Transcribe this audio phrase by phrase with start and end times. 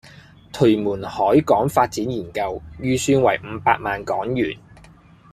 [0.51, 4.57] 屯門海港發展研究，預算為五百萬港元